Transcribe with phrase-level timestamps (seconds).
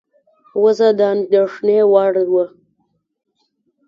[0.63, 2.45] وضع د اندېښنې وړ وه.